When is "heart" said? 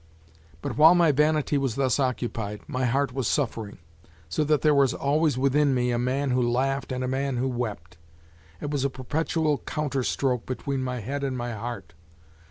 2.85-3.13, 11.53-11.93